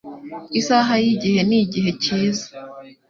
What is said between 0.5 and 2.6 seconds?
Isaha yigihe nigihe cyiza